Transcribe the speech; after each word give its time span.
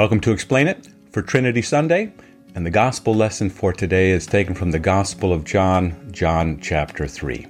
Welcome 0.00 0.20
to 0.22 0.32
Explain 0.32 0.66
It 0.66 0.88
for 1.12 1.20
Trinity 1.20 1.60
Sunday. 1.60 2.14
And 2.54 2.64
the 2.64 2.70
gospel 2.70 3.14
lesson 3.14 3.50
for 3.50 3.70
today 3.70 4.12
is 4.12 4.26
taken 4.26 4.54
from 4.54 4.70
the 4.70 4.78
Gospel 4.78 5.30
of 5.30 5.44
John, 5.44 6.08
John 6.10 6.58
chapter 6.58 7.06
3. 7.06 7.46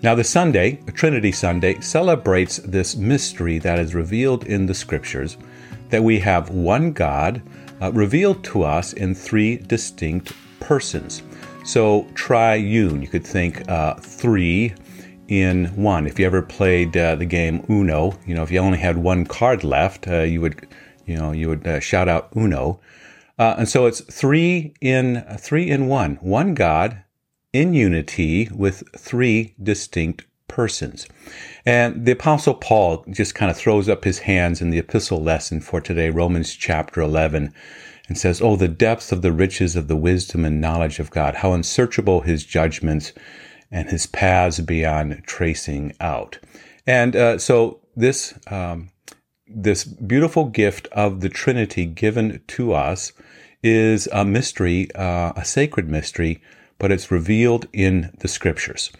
Now, 0.00 0.14
the 0.14 0.22
Sunday, 0.22 0.80
Trinity 0.94 1.32
Sunday, 1.32 1.80
celebrates 1.80 2.58
this 2.58 2.94
mystery 2.94 3.58
that 3.58 3.80
is 3.80 3.96
revealed 3.96 4.46
in 4.46 4.66
the 4.66 4.74
scriptures 4.74 5.38
that 5.88 6.04
we 6.04 6.20
have 6.20 6.50
one 6.50 6.92
God 6.92 7.42
uh, 7.82 7.90
revealed 7.90 8.44
to 8.44 8.62
us 8.62 8.92
in 8.92 9.12
three 9.12 9.56
distinct 9.56 10.32
persons. 10.60 11.24
So, 11.64 12.06
triune, 12.14 13.02
you 13.02 13.08
could 13.08 13.26
think 13.26 13.68
uh, 13.68 13.94
three 13.94 14.72
in 15.26 15.66
one. 15.74 16.06
If 16.06 16.20
you 16.20 16.26
ever 16.26 16.42
played 16.42 16.96
uh, 16.96 17.16
the 17.16 17.26
game 17.26 17.66
Uno, 17.68 18.16
you 18.24 18.36
know, 18.36 18.44
if 18.44 18.52
you 18.52 18.60
only 18.60 18.78
had 18.78 18.98
one 18.98 19.26
card 19.26 19.64
left, 19.64 20.06
uh, 20.06 20.20
you 20.20 20.40
would, 20.42 20.68
you 21.10 21.16
know, 21.16 21.32
you 21.32 21.48
would 21.48 21.66
uh, 21.66 21.80
shout 21.80 22.08
out 22.08 22.30
Uno. 22.36 22.80
Uh, 23.36 23.56
and 23.58 23.68
so 23.68 23.86
it's 23.86 24.00
three 24.00 24.74
in 24.80 25.24
three 25.38 25.68
in 25.68 25.88
one, 25.88 26.16
one 26.16 26.54
God 26.54 27.02
in 27.52 27.74
unity 27.74 28.48
with 28.54 28.84
three 28.96 29.54
distinct 29.60 30.24
persons. 30.46 31.08
And 31.66 32.06
the 32.06 32.12
Apostle 32.12 32.54
Paul 32.54 33.04
just 33.10 33.34
kind 33.34 33.50
of 33.50 33.56
throws 33.56 33.88
up 33.88 34.04
his 34.04 34.20
hands 34.20 34.60
in 34.60 34.70
the 34.70 34.78
epistle 34.78 35.22
lesson 35.22 35.60
for 35.60 35.80
today, 35.80 36.10
Romans 36.10 36.54
chapter 36.54 37.00
11, 37.00 37.52
and 38.08 38.18
says, 38.18 38.40
Oh, 38.40 38.54
the 38.54 38.68
depth 38.68 39.10
of 39.10 39.22
the 39.22 39.32
riches 39.32 39.74
of 39.74 39.88
the 39.88 39.96
wisdom 39.96 40.44
and 40.44 40.60
knowledge 40.60 41.00
of 41.00 41.10
God, 41.10 41.36
how 41.36 41.52
unsearchable 41.52 42.20
his 42.20 42.44
judgments 42.44 43.12
and 43.70 43.88
his 43.88 44.06
paths 44.06 44.60
beyond 44.60 45.22
tracing 45.24 45.92
out. 46.00 46.38
And 46.86 47.16
uh, 47.16 47.38
so 47.38 47.80
this 47.96 48.34
um, 48.48 48.90
this 49.52 49.84
beautiful 49.84 50.44
gift 50.46 50.86
of 50.92 51.20
the 51.20 51.28
Trinity 51.28 51.86
given 51.86 52.40
to 52.48 52.72
us 52.72 53.12
is 53.62 54.08
a 54.12 54.24
mystery, 54.24 54.88
uh, 54.94 55.32
a 55.36 55.44
sacred 55.44 55.88
mystery, 55.88 56.42
but 56.78 56.90
it's 56.90 57.10
revealed 57.10 57.66
in 57.72 58.14
the 58.20 58.28
Scriptures. 58.28 58.90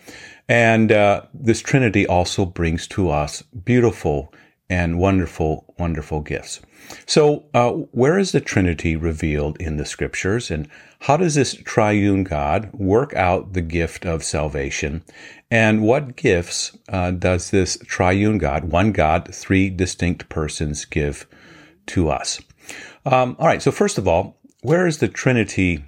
And 0.49 0.93
uh, 0.93 1.23
this 1.33 1.61
Trinity 1.61 2.07
also 2.07 2.45
brings 2.45 2.87
to 2.89 3.11
us 3.11 3.43
beautiful 3.43 4.35
and 4.69 4.99
wonderful, 4.99 5.73
wonderful 5.79 6.21
gifts. 6.21 6.61
So, 7.07 7.45
uh, 7.55 7.71
where 7.71 8.19
is 8.19 8.33
the 8.33 8.41
Trinity 8.41 8.97
revealed 8.97 9.61
in 9.61 9.77
the 9.77 9.85
scriptures, 9.85 10.51
and 10.51 10.69
how 11.01 11.17
does 11.17 11.35
this 11.35 11.55
triune 11.55 12.25
God 12.25 12.71
work 12.73 13.15
out 13.15 13.53
the 13.53 13.63
gift 13.63 14.05
of 14.05 14.25
salvation? 14.25 15.03
And 15.51 15.83
what 15.83 16.17
gifts 16.17 16.77
uh, 16.89 17.11
does 17.11 17.51
this 17.51 17.79
triune 17.87 18.39
God, 18.39 18.65
one 18.65 18.93
God, 18.93 19.35
three 19.35 19.71
distinct 19.71 20.29
persons, 20.29 20.85
give 20.85 21.27
to 21.87 22.11
us? 22.11 22.41
Um, 23.05 23.37
all 23.39 23.47
right, 23.47 23.63
so 23.63 23.71
first 23.71 23.99
of 23.99 24.07
all, 24.07 24.39
where 24.63 24.87
is 24.87 24.99
the 24.99 25.09
Trinity 25.09 25.85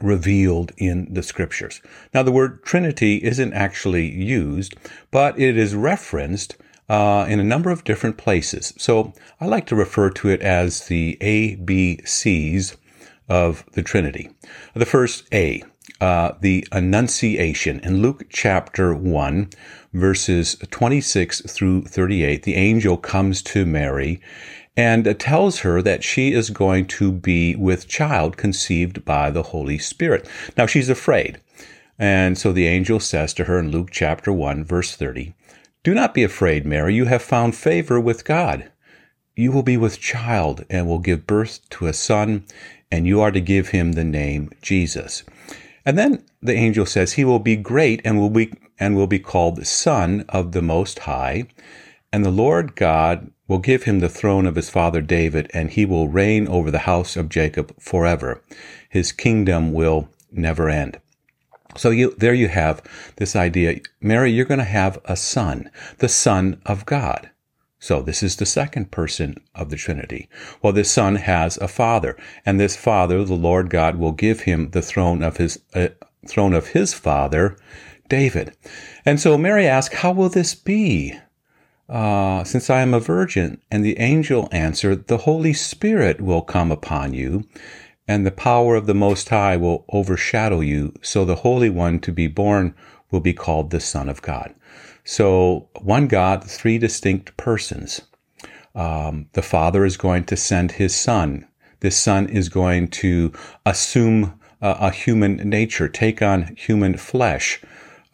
revealed 0.00 0.72
in 0.76 1.12
the 1.12 1.22
scriptures? 1.22 1.82
Now, 2.14 2.22
the 2.22 2.32
word 2.32 2.64
Trinity 2.64 3.22
isn't 3.22 3.52
actually 3.52 4.10
used, 4.10 4.74
but 5.10 5.38
it 5.38 5.56
is 5.56 5.74
referenced 5.74 6.56
uh, 6.88 7.26
in 7.28 7.40
a 7.40 7.44
number 7.44 7.70
of 7.70 7.84
different 7.84 8.16
places. 8.16 8.72
So 8.78 9.12
I 9.40 9.46
like 9.46 9.66
to 9.66 9.76
refer 9.76 10.10
to 10.10 10.28
it 10.28 10.40
as 10.40 10.86
the 10.86 11.16
ABCs 11.20 12.76
of 13.28 13.64
the 13.72 13.82
Trinity. 13.82 14.30
The 14.74 14.86
first 14.86 15.26
A, 15.32 15.62
uh, 16.00 16.32
the 16.40 16.66
Annunciation. 16.72 17.80
In 17.80 18.00
Luke 18.00 18.24
chapter 18.30 18.94
1, 18.94 19.50
verses 19.92 20.56
26 20.70 21.42
through 21.50 21.82
38, 21.84 22.42
the 22.42 22.54
angel 22.54 22.96
comes 22.96 23.42
to 23.42 23.66
Mary 23.66 24.20
and 24.76 25.18
tells 25.18 25.60
her 25.60 25.82
that 25.82 26.04
she 26.04 26.32
is 26.32 26.50
going 26.50 26.86
to 26.86 27.10
be 27.10 27.56
with 27.56 27.88
child 27.88 28.36
conceived 28.36 29.04
by 29.04 29.30
the 29.30 29.42
Holy 29.42 29.76
Spirit. 29.76 30.28
Now 30.56 30.66
she's 30.66 30.88
afraid. 30.88 31.40
And 31.98 32.38
so 32.38 32.52
the 32.52 32.68
angel 32.68 33.00
says 33.00 33.34
to 33.34 33.44
her 33.44 33.58
in 33.58 33.72
Luke 33.72 33.88
chapter 33.90 34.32
1, 34.32 34.64
verse 34.64 34.94
30, 34.94 35.34
do 35.88 35.94
not 35.94 36.12
be 36.12 36.22
afraid, 36.22 36.66
Mary. 36.66 36.94
You 36.94 37.06
have 37.06 37.22
found 37.22 37.56
favor 37.56 37.98
with 37.98 38.26
God. 38.26 38.70
You 39.34 39.50
will 39.50 39.62
be 39.62 39.78
with 39.78 39.98
child 39.98 40.66
and 40.68 40.86
will 40.86 40.98
give 40.98 41.26
birth 41.26 41.66
to 41.70 41.86
a 41.86 41.94
son, 41.94 42.44
and 42.92 43.06
you 43.06 43.22
are 43.22 43.30
to 43.30 43.40
give 43.40 43.68
him 43.68 43.92
the 43.92 44.04
name 44.04 44.50
Jesus. 44.60 45.22
And 45.86 45.96
then 45.96 46.26
the 46.42 46.52
angel 46.52 46.84
says, 46.84 47.14
He 47.14 47.24
will 47.24 47.38
be 47.38 47.56
great 47.56 48.02
and 48.04 48.18
will 48.18 48.28
be 48.28 48.52
and 48.78 48.96
will 48.96 49.06
be 49.06 49.18
called 49.18 49.66
Son 49.66 50.26
of 50.28 50.52
the 50.52 50.60
Most 50.60 50.98
High, 50.98 51.46
and 52.12 52.22
the 52.22 52.30
Lord 52.30 52.76
God 52.76 53.30
will 53.46 53.56
give 53.56 53.84
him 53.84 54.00
the 54.00 54.10
throne 54.10 54.44
of 54.44 54.56
his 54.56 54.68
father 54.68 55.00
David, 55.00 55.50
and 55.54 55.70
he 55.70 55.86
will 55.86 56.08
reign 56.08 56.46
over 56.48 56.70
the 56.70 56.80
house 56.80 57.16
of 57.16 57.30
Jacob 57.30 57.74
forever. 57.80 58.42
His 58.90 59.10
kingdom 59.10 59.72
will 59.72 60.10
never 60.30 60.68
end. 60.68 61.00
So 61.76 61.90
you, 61.90 62.14
there 62.18 62.34
you 62.34 62.48
have 62.48 62.82
this 63.16 63.36
idea. 63.36 63.80
Mary, 64.00 64.32
you're 64.32 64.44
going 64.44 64.58
to 64.58 64.64
have 64.64 64.98
a 65.04 65.16
son, 65.16 65.70
the 65.98 66.08
son 66.08 66.60
of 66.66 66.86
God. 66.86 67.30
So 67.80 68.02
this 68.02 68.22
is 68.22 68.36
the 68.36 68.46
second 68.46 68.90
person 68.90 69.36
of 69.54 69.70
the 69.70 69.76
Trinity. 69.76 70.28
Well, 70.62 70.72
this 70.72 70.90
son 70.90 71.14
has 71.16 71.56
a 71.58 71.68
father, 71.68 72.16
and 72.44 72.58
this 72.58 72.76
father, 72.76 73.22
the 73.24 73.34
Lord 73.34 73.70
God, 73.70 73.96
will 73.96 74.12
give 74.12 74.40
him 74.40 74.70
the 74.70 74.82
throne 74.82 75.22
of 75.22 75.36
his 75.36 75.60
uh, 75.74 75.88
throne 76.26 76.54
of 76.54 76.68
his 76.68 76.92
father, 76.92 77.56
David. 78.08 78.56
And 79.04 79.20
so 79.20 79.38
Mary 79.38 79.66
asked, 79.66 79.94
"How 79.94 80.10
will 80.10 80.28
this 80.28 80.56
be?" 80.56 81.14
Uh, 81.88 82.42
since 82.44 82.68
I 82.68 82.80
am 82.80 82.92
a 82.92 83.00
virgin, 83.00 83.62
and 83.70 83.84
the 83.84 83.98
angel 83.98 84.48
answered, 84.50 85.06
"The 85.06 85.18
Holy 85.18 85.52
Spirit 85.52 86.20
will 86.20 86.42
come 86.42 86.72
upon 86.72 87.14
you, 87.14 87.44
and 88.08 88.26
the 88.26 88.32
power 88.32 88.74
of 88.74 88.86
the 88.86 88.94
Most 88.94 89.28
High 89.28 89.58
will 89.58 89.84
overshadow 89.90 90.60
you. 90.60 90.94
So 91.02 91.24
the 91.24 91.36
Holy 91.36 91.68
One 91.68 92.00
to 92.00 92.10
be 92.10 92.26
born 92.26 92.74
will 93.10 93.20
be 93.20 93.34
called 93.34 93.70
the 93.70 93.80
Son 93.80 94.08
of 94.08 94.22
God. 94.22 94.54
So 95.04 95.68
one 95.80 96.08
God, 96.08 96.42
three 96.42 96.78
distinct 96.78 97.36
persons. 97.36 98.00
Um, 98.74 99.26
the 99.34 99.42
Father 99.42 99.84
is 99.84 99.96
going 99.96 100.24
to 100.24 100.36
send 100.36 100.72
His 100.72 100.94
Son. 100.94 101.46
This 101.80 101.96
Son 101.96 102.28
is 102.28 102.48
going 102.48 102.88
to 102.88 103.32
assume 103.66 104.38
uh, 104.60 104.76
a 104.80 104.90
human 104.90 105.36
nature, 105.36 105.88
take 105.88 106.22
on 106.22 106.56
human 106.56 106.96
flesh, 106.96 107.60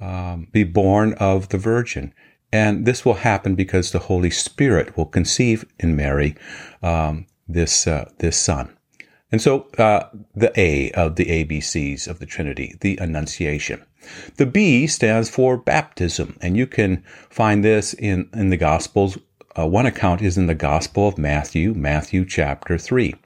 um, 0.00 0.48
be 0.52 0.64
born 0.64 1.14
of 1.14 1.48
the 1.48 1.58
Virgin. 1.58 2.12
And 2.52 2.84
this 2.84 3.04
will 3.04 3.14
happen 3.14 3.54
because 3.54 3.90
the 3.90 3.98
Holy 4.00 4.30
Spirit 4.30 4.96
will 4.96 5.06
conceive 5.06 5.64
in 5.78 5.96
Mary 5.96 6.36
um, 6.82 7.26
this 7.48 7.86
uh, 7.86 8.10
this 8.18 8.36
Son. 8.36 8.76
And 9.34 9.42
so 9.42 9.66
uh, 9.78 10.10
the 10.36 10.52
A 10.54 10.92
of 10.92 11.16
the 11.16 11.24
ABCs 11.24 12.06
of 12.06 12.20
the 12.20 12.24
Trinity, 12.24 12.76
the 12.82 12.96
Annunciation. 12.98 13.84
The 14.36 14.46
B 14.46 14.86
stands 14.86 15.28
for 15.28 15.56
baptism, 15.56 16.36
and 16.40 16.56
you 16.56 16.68
can 16.68 17.02
find 17.30 17.64
this 17.64 17.94
in, 17.94 18.28
in 18.32 18.50
the 18.50 18.56
Gospels. 18.56 19.18
Uh, 19.58 19.66
one 19.66 19.86
account 19.86 20.22
is 20.22 20.38
in 20.38 20.46
the 20.46 20.54
Gospel 20.54 21.08
of 21.08 21.18
Matthew, 21.18 21.74
Matthew 21.74 22.24
chapter 22.24 22.78
3. 22.78 23.16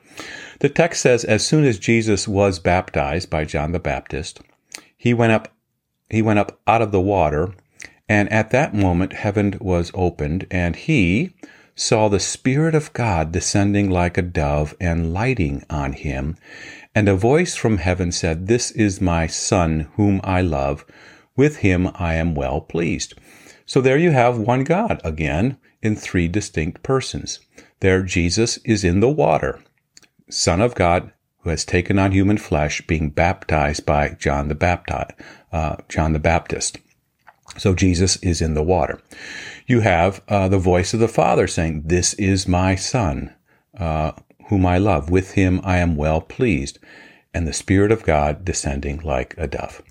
The 0.60 0.70
text 0.70 1.02
says, 1.02 1.26
As 1.26 1.46
soon 1.46 1.66
as 1.66 1.78
Jesus 1.78 2.26
was 2.26 2.58
baptized 2.58 3.28
by 3.28 3.44
John 3.44 3.72
the 3.72 3.78
Baptist, 3.78 4.40
he 4.96 5.12
went 5.12 5.32
up, 5.32 5.52
he 6.08 6.22
went 6.22 6.38
up 6.38 6.58
out 6.66 6.80
of 6.80 6.90
the 6.90 7.02
water, 7.02 7.52
and 8.08 8.32
at 8.32 8.50
that 8.52 8.72
moment 8.72 9.12
heaven 9.12 9.58
was 9.60 9.90
opened, 9.92 10.46
and 10.50 10.74
he, 10.74 11.34
saw 11.78 12.08
the 12.08 12.18
Spirit 12.18 12.74
of 12.74 12.92
God 12.92 13.30
descending 13.30 13.88
like 13.88 14.18
a 14.18 14.22
dove 14.22 14.74
and 14.80 15.14
lighting 15.14 15.64
on 15.70 15.92
him. 15.92 16.36
And 16.92 17.08
a 17.08 17.14
voice 17.14 17.54
from 17.54 17.78
heaven 17.78 18.10
said, 18.10 18.48
This 18.48 18.72
is 18.72 19.00
my 19.00 19.28
Son, 19.28 19.88
whom 19.94 20.20
I 20.24 20.40
love. 20.40 20.84
With 21.36 21.58
him 21.58 21.90
I 21.94 22.14
am 22.14 22.34
well 22.34 22.60
pleased. 22.60 23.14
So 23.64 23.80
there 23.80 23.96
you 23.96 24.10
have 24.10 24.38
one 24.38 24.64
God 24.64 25.00
again 25.04 25.56
in 25.80 25.94
three 25.94 26.26
distinct 26.26 26.82
persons. 26.82 27.38
There, 27.78 28.02
Jesus 28.02 28.56
is 28.64 28.82
in 28.82 28.98
the 28.98 29.08
water, 29.08 29.60
Son 30.28 30.60
of 30.60 30.74
God, 30.74 31.12
who 31.42 31.50
has 31.50 31.64
taken 31.64 31.96
on 31.96 32.10
human 32.10 32.38
flesh, 32.38 32.84
being 32.88 33.10
baptized 33.10 33.86
by 33.86 34.16
John 34.18 34.48
the 34.48 34.56
Baptist. 34.56 35.12
Uh, 35.52 35.76
John 35.88 36.12
the 36.12 36.18
Baptist. 36.18 36.78
So 37.56 37.72
Jesus 37.72 38.16
is 38.16 38.42
in 38.42 38.54
the 38.54 38.62
water. 38.64 39.00
You 39.68 39.80
have 39.80 40.22
uh, 40.28 40.48
the 40.48 40.58
voice 40.58 40.94
of 40.94 41.00
the 41.00 41.08
Father 41.08 41.46
saying, 41.46 41.82
This 41.84 42.14
is 42.14 42.48
my 42.48 42.74
Son, 42.74 43.34
uh, 43.78 44.12
whom 44.46 44.64
I 44.64 44.78
love. 44.78 45.10
With 45.10 45.32
him 45.32 45.60
I 45.62 45.76
am 45.76 45.94
well 45.94 46.22
pleased. 46.22 46.78
And 47.34 47.46
the 47.46 47.52
Spirit 47.52 47.92
of 47.92 48.02
God 48.02 48.46
descending 48.46 48.98
like 49.00 49.34
a 49.36 49.46
dove. 49.46 49.82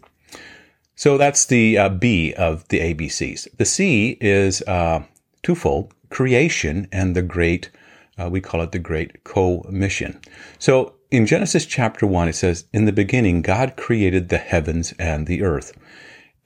So 0.95 1.19
that's 1.19 1.45
the 1.45 1.77
uh, 1.77 1.89
B 1.89 2.33
of 2.33 2.68
the 2.69 2.79
ABCs. 2.79 3.56
The 3.57 3.65
C 3.65 4.18
is 4.19 4.63
uh, 4.63 5.03
twofold 5.44 5.94
creation 6.09 6.88
and 6.91 7.15
the 7.15 7.21
great, 7.21 7.69
uh, 8.18 8.29
we 8.31 8.41
call 8.41 8.63
it 8.63 8.71
the 8.71 8.79
great 8.79 9.24
commission. 9.25 10.19
So 10.57 10.95
in 11.12 11.27
Genesis 11.27 11.68
chapter 11.68 12.07
1, 12.07 12.29
it 12.29 12.33
says, 12.33 12.65
In 12.74 12.85
the 12.85 12.91
beginning, 12.91 13.44
God 13.44 13.77
created 13.77 14.29
the 14.29 14.39
heavens 14.39 14.95
and 14.97 15.27
the 15.27 15.44
earth. 15.44 15.77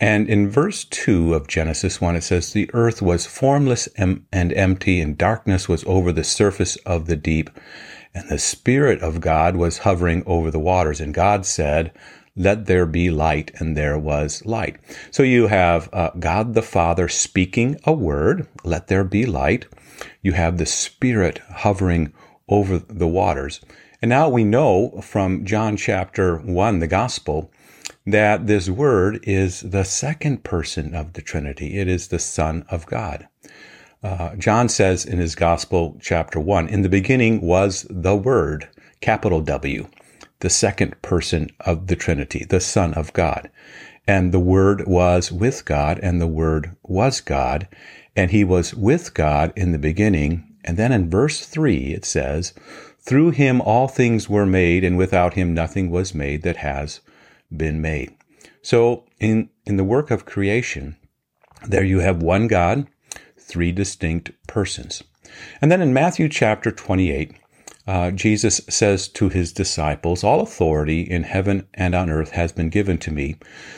And 0.01 0.27
in 0.27 0.49
verse 0.49 0.83
2 0.85 1.35
of 1.35 1.47
Genesis 1.47 2.01
1, 2.01 2.15
it 2.15 2.23
says, 2.23 2.51
The 2.51 2.71
earth 2.73 3.03
was 3.03 3.27
formless 3.27 3.85
and 3.95 4.25
empty, 4.33 4.99
and 4.99 5.15
darkness 5.15 5.69
was 5.69 5.83
over 5.85 6.11
the 6.11 6.23
surface 6.23 6.75
of 6.77 7.05
the 7.05 7.15
deep, 7.15 7.51
and 8.11 8.27
the 8.27 8.39
Spirit 8.39 8.99
of 9.03 9.21
God 9.21 9.55
was 9.55 9.77
hovering 9.79 10.23
over 10.25 10.49
the 10.49 10.59
waters. 10.59 10.99
And 10.99 11.13
God 11.13 11.45
said, 11.45 11.91
Let 12.35 12.65
there 12.65 12.87
be 12.87 13.11
light, 13.11 13.51
and 13.59 13.77
there 13.77 13.99
was 13.99 14.43
light. 14.43 14.77
So 15.11 15.21
you 15.21 15.47
have 15.47 15.87
uh, 15.93 16.09
God 16.19 16.55
the 16.55 16.63
Father 16.63 17.07
speaking 17.07 17.79
a 17.83 17.93
word, 17.93 18.47
Let 18.63 18.87
there 18.87 19.03
be 19.03 19.27
light. 19.27 19.67
You 20.23 20.31
have 20.31 20.57
the 20.57 20.65
Spirit 20.65 21.41
hovering 21.57 22.11
over 22.49 22.79
the 22.79 23.07
waters. 23.07 23.61
And 24.01 24.09
now 24.09 24.29
we 24.29 24.45
know 24.45 24.99
from 25.03 25.45
John 25.45 25.77
chapter 25.77 26.37
1, 26.37 26.79
the 26.79 26.87
Gospel, 26.87 27.51
that 28.05 28.47
this 28.47 28.67
word 28.69 29.19
is 29.23 29.61
the 29.61 29.83
second 29.83 30.43
person 30.43 30.95
of 30.95 31.13
the 31.13 31.21
Trinity. 31.21 31.77
It 31.77 31.87
is 31.87 32.07
the 32.07 32.19
Son 32.19 32.65
of 32.69 32.85
God. 32.87 33.27
Uh, 34.03 34.35
John 34.35 34.67
says 34.67 35.05
in 35.05 35.19
his 35.19 35.35
Gospel, 35.35 35.97
chapter 36.01 36.39
1, 36.39 36.67
in 36.67 36.81
the 36.81 36.89
beginning 36.89 37.41
was 37.41 37.85
the 37.89 38.15
Word, 38.15 38.67
capital 38.99 39.41
W, 39.41 39.87
the 40.39 40.49
second 40.49 40.99
person 41.03 41.49
of 41.59 41.85
the 41.85 41.95
Trinity, 41.95 42.43
the 42.43 42.59
Son 42.59 42.95
of 42.95 43.13
God. 43.13 43.51
And 44.07 44.31
the 44.31 44.39
Word 44.39 44.87
was 44.87 45.31
with 45.31 45.65
God, 45.65 45.99
and 46.01 46.19
the 46.19 46.27
Word 46.27 46.75
was 46.81 47.21
God, 47.21 47.67
and 48.15 48.31
he 48.31 48.43
was 48.43 48.73
with 48.73 49.13
God 49.13 49.53
in 49.55 49.71
the 49.71 49.77
beginning. 49.77 50.47
And 50.65 50.75
then 50.77 50.91
in 50.91 51.11
verse 51.11 51.45
3, 51.45 51.93
it 51.93 52.03
says, 52.03 52.53
Through 52.99 53.31
him 53.31 53.61
all 53.61 53.87
things 53.87 54.27
were 54.27 54.47
made, 54.47 54.83
and 54.83 54.97
without 54.97 55.35
him 55.35 55.53
nothing 55.53 55.91
was 55.91 56.15
made 56.15 56.41
that 56.41 56.57
has 56.57 57.01
been 57.55 57.81
made. 57.81 58.15
So 58.61 59.05
in, 59.19 59.49
in 59.65 59.77
the 59.77 59.83
work 59.83 60.11
of 60.11 60.25
creation, 60.25 60.97
there 61.67 61.83
you 61.83 61.99
have 61.99 62.23
one 62.23 62.47
God, 62.47 62.87
three 63.37 63.71
distinct 63.71 64.31
persons. 64.47 65.03
And 65.61 65.71
then 65.71 65.81
in 65.81 65.93
Matthew 65.93 66.29
chapter 66.29 66.71
28, 66.71 67.33
uh, 67.87 68.11
Jesus 68.11 68.61
says 68.69 69.07
to 69.09 69.29
his 69.29 69.51
disciples, 69.51 70.23
All 70.23 70.41
authority 70.41 71.01
in 71.01 71.23
heaven 71.23 71.67
and 71.73 71.95
on 71.95 72.09
earth 72.09 72.31
has 72.31 72.51
been 72.51 72.69
given 72.69 72.97
to 72.99 73.11
me. 73.11 73.37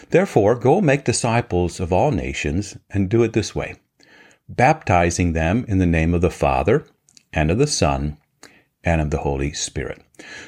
Therefore, 0.10 0.56
go 0.56 0.82
make 0.82 1.06
disciples 1.06 1.80
of 1.80 1.94
all 1.94 2.12
nations 2.12 2.78
and 2.90 3.10
do 3.10 3.24
it 3.24 3.34
this 3.34 3.56
way, 3.56 3.76
baptizing 4.50 5.34
them 5.34 5.66
in 5.68 5.78
the 5.78 5.86
name 5.86 6.14
of 6.14 6.22
the 6.22 6.30
Father 6.30 6.86
and 7.32 7.50
of 7.50 7.58
the 7.58 7.68
Son 7.68 8.18
and 8.84 9.02
of 9.02 9.10
the 9.12 9.20
Holy 9.20 9.54
Spirit. 9.54 10.02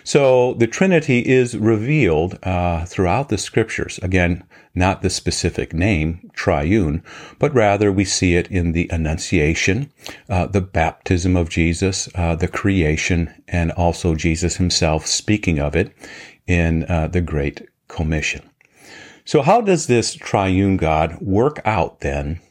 So 0.04 0.54
the 0.56 0.68
Trinity 0.68 1.20
is 1.20 1.58
revealed 1.58 2.38
uh, 2.44 2.86
throughout 2.86 3.30
the 3.30 3.38
scriptures. 3.38 4.00
Again, 4.02 4.44
not 4.74 5.02
the 5.02 5.10
specific 5.10 5.74
name, 5.74 6.30
triune, 6.34 7.02
but 7.40 7.54
rather 7.54 7.92
we 7.92 8.04
see 8.04 8.36
it 8.36 8.48
in 8.52 8.74
the 8.74 8.90
Annunciation, 8.92 9.92
uh, 10.30 10.48
the 10.48 10.62
baptism 10.62 11.38
of 11.38 11.50
Jesus, 11.50 12.10
uh, 12.16 12.36
the 12.36 12.50
creation, 12.50 13.34
and 13.48 13.72
also 13.72 14.16
Jesus 14.16 14.58
himself 14.58 15.08
speaking 15.08 15.60
of 15.60 15.76
it 15.76 15.94
in 16.46 16.84
uh, 16.90 17.08
the 17.08 17.22
Great 17.22 17.68
Commission. 17.88 18.50
So, 19.24 19.42
how 19.42 19.62
does 19.62 19.88
this 19.88 20.14
triune 20.14 20.78
God 20.78 21.20
work 21.20 21.60
out 21.66 22.02
then 22.02 22.42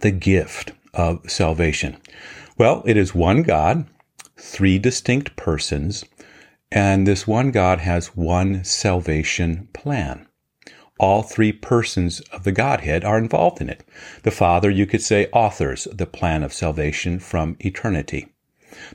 the 0.00 0.12
gift 0.12 0.72
of 0.94 1.28
salvation? 1.28 1.96
Well, 2.56 2.82
it 2.86 2.96
is 2.96 3.14
one 3.14 3.42
God 3.42 3.86
three 4.38 4.78
distinct 4.78 5.36
persons, 5.36 6.04
and 6.70 7.06
this 7.06 7.26
one 7.26 7.50
God 7.50 7.80
has 7.80 8.16
one 8.16 8.64
salvation 8.64 9.68
plan. 9.72 10.26
All 10.98 11.22
three 11.22 11.52
persons 11.52 12.20
of 12.32 12.44
the 12.44 12.52
Godhead 12.52 13.04
are 13.04 13.18
involved 13.18 13.60
in 13.60 13.68
it. 13.68 13.84
The 14.22 14.30
Father, 14.30 14.68
you 14.68 14.86
could 14.86 15.02
say, 15.02 15.28
authors 15.32 15.86
the 15.92 16.06
plan 16.06 16.42
of 16.42 16.52
salvation 16.52 17.18
from 17.20 17.56
eternity. 17.60 18.28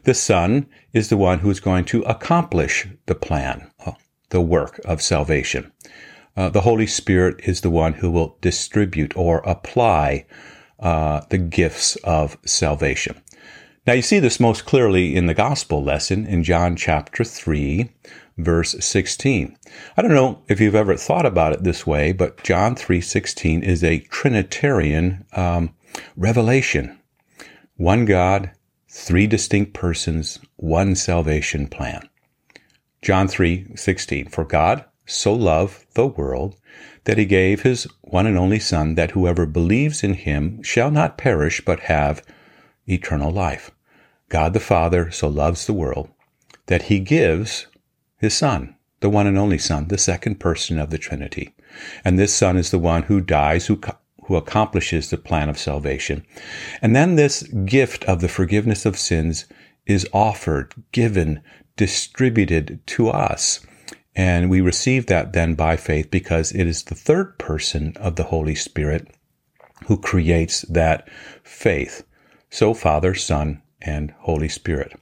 The 0.04 0.14
Son 0.14 0.68
is 0.92 1.10
the 1.10 1.18
one 1.18 1.40
who 1.40 1.50
is 1.50 1.60
going 1.60 1.86
to 1.86 2.04
accomplish 2.04 2.88
the 3.06 3.16
plan, 3.16 3.72
uh, 3.86 3.94
the 4.30 4.42
work 4.42 4.80
of 4.86 5.02
salvation. 5.02 5.72
Uh, 6.36 6.50
the 6.50 6.62
Holy 6.62 6.88
Spirit 6.88 7.40
is 7.44 7.62
the 7.62 7.70
one 7.70 7.94
who 7.94 8.12
will 8.12 8.38
distribute 8.42 9.16
or 9.16 9.40
apply 9.40 10.26
uh, 10.80 11.22
the 11.30 11.38
gifts 11.38 11.96
of 11.98 12.38
salvation. 12.46 13.22
Now, 13.86 13.92
you 13.92 14.02
see 14.02 14.20
this 14.20 14.40
most 14.40 14.64
clearly 14.64 15.14
in 15.14 15.26
the 15.26 15.34
gospel 15.34 15.84
lesson 15.84 16.26
in 16.26 16.42
John 16.42 16.78
chapter 16.78 17.26
3, 17.26 17.90
verse 18.38 18.78
16. 18.80 19.58
I 19.98 20.02
don't 20.02 20.14
know 20.14 20.42
if 20.48 20.62
you've 20.62 20.74
ever 20.74 20.96
thought 20.96 21.26
about 21.26 21.52
it 21.52 21.66
this 21.66 21.86
way, 21.86 22.14
but 22.14 22.42
John 22.44 22.76
3:16 22.76 23.62
is 23.62 23.84
a 23.84 24.00
Trinitarian 24.00 25.26
um, 25.34 25.76
revelation. 26.16 26.98
One 27.76 28.06
God, 28.06 28.52
three 28.88 29.28
distinct 29.28 29.74
persons, 29.74 30.40
one 30.56 30.96
salvation 30.96 31.68
plan. 31.68 32.08
John 33.02 33.28
3:16 33.28 34.32
For 34.32 34.46
God 34.46 34.86
so 35.06 35.34
loved 35.34 35.94
the 35.94 36.08
world 36.08 36.56
that 37.04 37.18
he 37.18 37.26
gave 37.26 37.64
his 37.64 37.86
one 38.00 38.28
and 38.28 38.38
only 38.38 38.60
son 38.60 38.96
that 38.96 39.12
whoever 39.12 39.46
believes 39.46 40.06
in 40.06 40.14
him 40.14 40.64
shall 40.64 40.90
not 40.90 41.18
perish 41.18 41.60
but 41.66 41.82
have 41.82 42.24
eternal 42.88 43.32
life. 43.32 43.72
God 44.34 44.54
the 44.54 44.60
Father 44.60 45.12
so 45.12 45.28
loves 45.28 45.68
the 45.68 45.74
world 45.74 46.10
that 46.66 46.84
he 46.84 47.00
gives 47.00 47.68
his 48.18 48.34
Son, 48.34 48.76
the 49.00 49.10
one 49.12 49.28
and 49.28 49.38
only 49.38 49.60
Son, 49.60 49.90
the 49.90 49.98
second 50.00 50.40
person 50.40 50.80
of 50.80 50.90
the 50.90 50.98
Trinity. 50.98 51.54
And 52.04 52.18
this 52.18 52.34
Son 52.34 52.58
is 52.58 52.72
the 52.72 52.80
one 52.80 53.04
who 53.04 53.22
dies, 53.22 53.68
who, 53.68 53.80
who 54.26 54.36
accomplishes 54.36 55.12
the 55.12 55.20
plan 55.20 55.50
of 55.50 55.60
salvation. 55.60 56.26
And 56.82 56.96
then 56.96 57.14
this 57.14 57.44
gift 57.44 58.06
of 58.06 58.22
the 58.22 58.28
forgiveness 58.28 58.88
of 58.88 58.98
sins 58.98 59.46
is 59.86 60.10
offered, 60.12 60.74
given, 60.92 61.44
distributed 61.78 62.82
to 62.88 63.10
us. 63.10 63.60
And 64.16 64.50
we 64.50 64.62
receive 64.62 65.06
that 65.06 65.34
then 65.34 65.54
by 65.54 65.78
faith 65.78 66.10
because 66.10 66.52
it 66.54 66.66
is 66.66 66.86
the 66.86 66.96
third 66.96 67.38
person 67.38 67.96
of 67.98 68.16
the 68.16 68.24
Holy 68.24 68.56
Spirit 68.56 69.16
who 69.86 69.96
creates 69.96 70.64
that 70.64 71.08
faith. 71.44 72.04
So 72.50 72.74
Father, 72.74 73.14
Son, 73.14 73.62
and 73.84 74.14
Holy 74.20 74.50
Spirit. 74.50 74.94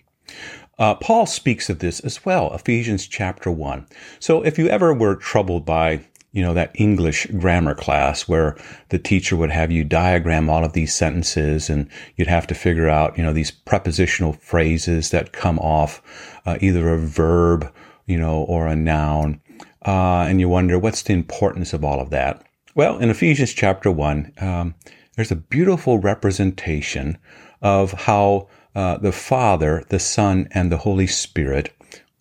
Uh, 0.77 0.95
Paul 0.95 1.25
speaks 1.25 1.69
of 1.69 1.79
this 1.79 1.99
as 1.99 2.25
well, 2.25 2.53
Ephesians 2.53 3.07
chapter 3.07 3.51
1. 3.51 3.85
So 4.19 4.41
if 4.43 4.57
you 4.57 4.67
ever 4.67 4.93
were 4.93 5.15
troubled 5.15 5.65
by 5.65 6.01
you 6.31 6.41
know, 6.41 6.53
that 6.53 6.71
English 6.75 7.27
grammar 7.37 7.75
class 7.75 8.27
where 8.27 8.55
the 8.89 8.99
teacher 8.99 9.35
would 9.35 9.51
have 9.51 9.71
you 9.71 9.83
diagram 9.83 10.49
all 10.49 10.63
of 10.63 10.73
these 10.73 10.93
sentences 10.93 11.69
and 11.69 11.89
you'd 12.15 12.27
have 12.27 12.47
to 12.47 12.55
figure 12.55 12.87
out, 12.87 13.17
you 13.17 13.23
know, 13.23 13.33
these 13.33 13.51
prepositional 13.51 14.33
phrases 14.33 15.09
that 15.09 15.33
come 15.33 15.59
off 15.59 16.01
uh, 16.45 16.57
either 16.61 16.89
a 16.89 16.97
verb, 16.97 17.71
you 18.05 18.17
know, 18.17 18.43
or 18.43 18.67
a 18.67 18.75
noun. 18.75 19.41
Uh, 19.85 20.25
and 20.27 20.39
you 20.39 20.47
wonder, 20.47 20.79
what's 20.79 21.01
the 21.01 21.13
importance 21.13 21.73
of 21.73 21.83
all 21.83 21.99
of 21.99 22.11
that? 22.11 22.45
Well, 22.75 22.97
in 22.99 23.09
Ephesians 23.09 23.53
chapter 23.53 23.91
1, 23.91 24.33
um, 24.39 24.75
there's 25.15 25.31
a 25.31 25.35
beautiful 25.35 25.99
representation 25.99 27.17
of 27.61 27.91
how 27.91 28.47
uh, 28.75 28.97
the 28.97 29.11
Father, 29.11 29.83
the 29.89 29.99
Son, 29.99 30.47
and 30.51 30.71
the 30.71 30.77
Holy 30.77 31.07
Spirit, 31.07 31.73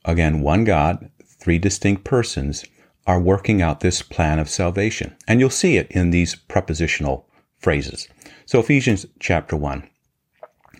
again, 0.04 0.40
one 0.40 0.64
God, 0.64 1.10
three 1.24 1.58
distinct 1.58 2.04
persons, 2.04 2.64
are 3.06 3.20
working 3.20 3.62
out 3.62 3.80
this 3.80 4.02
plan 4.02 4.38
of 4.38 4.48
salvation. 4.48 5.16
And 5.26 5.40
you'll 5.40 5.50
see 5.50 5.76
it 5.76 5.90
in 5.90 6.10
these 6.10 6.34
prepositional 6.34 7.26
phrases. 7.58 8.08
So, 8.46 8.60
Ephesians 8.60 9.06
chapter 9.18 9.56
1. 9.56 9.88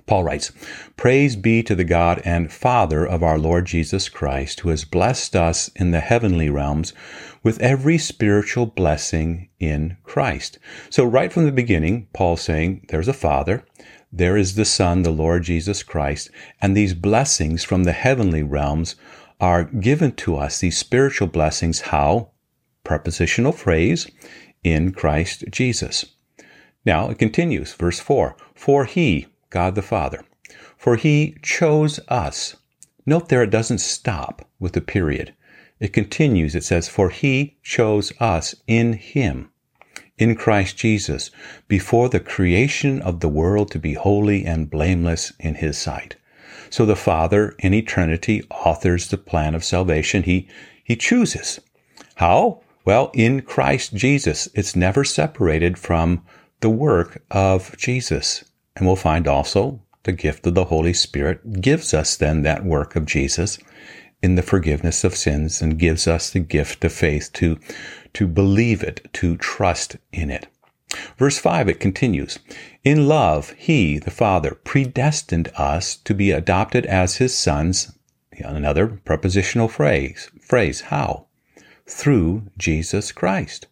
Paul 0.07 0.25
writes, 0.25 0.51
Praise 0.97 1.37
be 1.37 1.63
to 1.63 1.75
the 1.75 1.85
God 1.85 2.21
and 2.25 2.53
Father 2.53 3.07
of 3.07 3.23
our 3.23 3.39
Lord 3.39 3.67
Jesus 3.67 4.09
Christ, 4.09 4.61
who 4.61 4.71
has 4.71 4.85
blessed 4.85 5.37
us 5.37 5.69
in 5.77 5.91
the 5.91 6.01
heavenly 6.01 6.49
realms 6.51 6.93
with 7.43 7.61
every 7.61 7.97
spiritual 7.99 8.67
blessing 8.67 9.49
in 9.59 9.97
Christ. 10.03 10.59
So, 10.89 11.05
right 11.05 11.33
from 11.33 11.45
the 11.45 11.53
beginning, 11.53 12.09
Paul's 12.13 12.43
saying 12.43 12.87
there's 12.89 13.09
a 13.09 13.13
Father, 13.13 13.65
there 14.13 14.37
is 14.37 14.55
the 14.57 14.65
Son, 14.65 15.03
the 15.03 15.11
Lord 15.11 15.45
Jesus 15.45 15.83
Christ, 15.83 16.31
and 16.61 16.77
these 16.77 16.95
blessings 16.95 17.63
from 17.63 17.85
the 17.85 17.93
heavenly 17.93 18.43
realms 18.43 18.97
are 19.41 19.65
given 19.65 20.13
to 20.13 20.37
us, 20.37 20.59
these 20.59 20.77
spiritual 20.77 21.29
blessings, 21.29 21.83
how? 21.83 22.31
Prepositional 22.83 23.53
phrase, 23.53 24.11
in 24.65 24.93
Christ 24.93 25.45
Jesus. 25.51 26.05
Now 26.85 27.09
it 27.09 27.19
continues, 27.19 27.73
verse 27.75 28.01
4 28.01 28.37
For 28.55 28.85
he, 28.85 29.29
God 29.49 29.75
the 29.77 29.83
Father, 29.83 30.25
for 30.77 30.97
he 30.97 31.37
chose 31.43 32.01
us. 32.09 32.57
Note 33.07 33.29
there 33.29 33.45
it 33.45 33.51
doesn't 33.51 33.79
stop 33.79 34.49
with 34.59 34.73
the 34.73 34.81
period. 34.81 35.35
It 35.79 35.93
continues, 35.93 36.55
it 36.55 36.65
says, 36.65 36.89
For 36.89 37.11
he 37.11 37.59
chose 37.63 38.13
us 38.21 38.55
in 38.67 38.95
him 38.95 39.50
in 40.21 40.37
Christ 40.37 40.77
Jesus 40.77 41.31
before 41.67 42.09
the 42.09 42.21
creation 42.21 43.01
of 43.01 43.21
the 43.21 43.29
world 43.29 43.71
to 43.71 43.79
be 43.79 43.95
holy 43.95 44.45
and 44.45 44.71
blameless 44.71 45.33
in 45.41 45.57
His 45.57 45.79
sight. 45.79 46.17
So 46.69 46.85
the 46.85 46.95
Father 46.95 47.57
in 47.59 47.75
eternity 47.75 48.45
authors 48.51 49.09
the 49.09 49.19
plan 49.19 49.55
of 49.55 49.65
salvation. 49.65 50.23
He, 50.23 50.47
he 50.85 50.95
chooses. 50.95 51.59
How? 52.17 52.61
Well, 52.85 53.11
in 53.15 53.43
Christ 53.43 53.95
Jesus, 53.95 54.49
it's 54.55 54.77
never 54.77 55.05
separated 55.05 55.79
from 55.79 56.23
the 56.61 56.71
work 56.71 57.23
of 57.31 57.77
Jesus. 57.77 58.45
And 58.77 58.87
we'll 58.87 58.97
find 58.97 59.27
also 59.27 59.81
the 60.05 60.13
gift 60.13 60.47
of 60.47 60.55
the 60.55 60.67
Holy 60.67 60.93
Spirit 60.93 61.61
gives 61.61 61.93
us 61.93 62.17
then 62.17 62.43
that 62.43 62.65
work 62.65 62.95
of 62.95 63.07
Jesus 63.07 63.59
in 64.23 64.35
the 64.35 64.43
forgiveness 64.43 65.05
of 65.05 65.17
sins 65.17 65.63
and 65.63 65.79
gives 65.79 66.07
us 66.07 66.31
the 66.31 66.41
gift 66.41 66.85
of 66.85 66.93
faith 66.93 67.33
to, 67.35 67.59
to 68.13 68.27
believe 68.27 68.83
it, 68.83 69.09
to 69.15 69.37
trust 69.37 69.97
in 70.13 70.31
it. 70.31 70.47
Verse 71.17 71.39
5, 71.39 71.69
it 71.69 71.81
continues 71.81 72.39
In 72.83 73.07
love, 73.07 73.51
He, 73.51 73.99
the 73.99 74.11
Father, 74.11 74.57
predestined 74.65 75.51
us 75.57 75.97
to 75.97 76.15
be 76.15 76.33
adopted 76.33 76.85
as 76.87 77.17
His 77.17 77.37
sons. 77.37 77.93
Another 78.39 78.89
prepositional 78.89 79.69
phrase. 79.69 80.31
Phrase, 80.41 80.81
how? 80.83 81.27
Through 81.87 82.45
Jesus 82.59 83.13
Christ. 83.13 83.67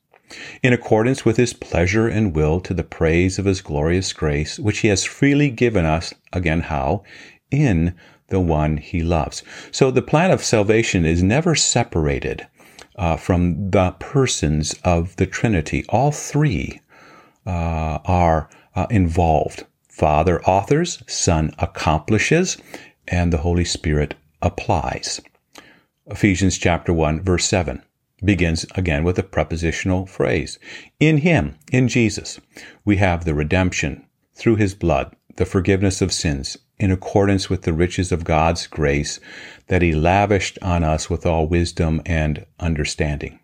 In 0.62 0.72
accordance 0.72 1.24
with 1.24 1.38
His 1.38 1.54
pleasure 1.54 2.06
and 2.06 2.36
will 2.36 2.60
to 2.60 2.74
the 2.74 2.84
praise 2.84 3.38
of 3.38 3.46
His 3.46 3.62
glorious 3.62 4.12
grace, 4.12 4.58
which 4.58 4.80
He 4.80 4.88
has 4.88 5.04
freely 5.04 5.50
given 5.50 5.84
us, 5.84 6.14
again, 6.32 6.60
how? 6.60 7.02
In 7.50 7.94
the 8.28 8.40
one 8.40 8.76
He 8.76 9.02
loves. 9.02 9.42
So 9.70 9.90
the 9.90 10.02
plan 10.02 10.30
of 10.30 10.44
salvation 10.44 11.04
is 11.04 11.22
never 11.22 11.54
separated 11.54 12.46
uh, 12.96 13.16
from 13.16 13.70
the 13.70 13.92
persons 13.98 14.74
of 14.84 15.16
the 15.16 15.26
Trinity. 15.26 15.84
All 15.88 16.12
three 16.12 16.80
uh, 17.46 17.98
are 18.04 18.48
uh, 18.74 18.86
involved. 18.90 19.64
Father 19.88 20.42
authors, 20.44 21.02
Son 21.06 21.52
accomplishes, 21.58 22.56
and 23.06 23.32
the 23.32 23.38
Holy 23.38 23.64
Spirit 23.64 24.14
applies. 24.42 25.20
Ephesians 26.06 26.56
chapter 26.56 26.92
1 26.92 27.22
verse 27.22 27.44
7 27.46 27.82
begins 28.24 28.66
again 28.74 29.04
with 29.04 29.18
a 29.18 29.22
prepositional 29.22 30.06
phrase. 30.06 30.58
In 30.98 31.18
him, 31.18 31.56
in 31.72 31.88
Jesus, 31.88 32.40
we 32.84 32.96
have 32.96 33.24
the 33.24 33.34
redemption 33.34 34.04
through 34.34 34.56
his 34.56 34.74
blood, 34.74 35.14
the 35.36 35.46
forgiveness 35.46 36.00
of 36.02 36.12
sins 36.12 36.56
in 36.78 36.90
accordance 36.90 37.50
with 37.50 37.62
the 37.62 37.72
riches 37.72 38.12
of 38.12 38.24
God's 38.24 38.66
grace 38.66 39.20
that 39.66 39.82
he 39.82 39.94
lavished 39.94 40.58
on 40.62 40.84
us 40.84 41.08
with 41.10 41.26
all 41.26 41.46
wisdom 41.46 42.02
and 42.06 42.44
understanding. 42.58 43.38